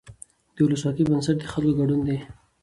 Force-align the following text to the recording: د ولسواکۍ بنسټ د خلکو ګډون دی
د 0.55 0.57
ولسواکۍ 0.65 1.03
بنسټ 1.09 1.37
د 1.39 1.43
خلکو 1.53 1.77
ګډون 1.79 2.01
دی 2.07 2.17